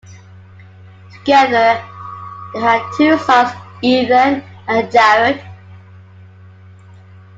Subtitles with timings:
[1.13, 1.85] Together
[2.55, 3.51] they had two sons,
[3.83, 5.39] Ethan and Jared.